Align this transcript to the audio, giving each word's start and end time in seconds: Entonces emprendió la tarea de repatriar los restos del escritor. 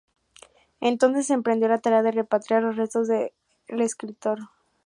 Entonces 0.79 1.29
emprendió 1.29 1.67
la 1.67 1.77
tarea 1.77 2.01
de 2.01 2.09
repatriar 2.09 2.63
los 2.63 2.75
restos 2.75 3.07
del 3.07 3.29
escritor. 3.67 4.39